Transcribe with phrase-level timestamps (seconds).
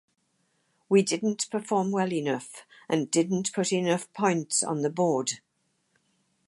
[0.89, 5.33] We didn’t perform well enough and didn’t put enough points on the board.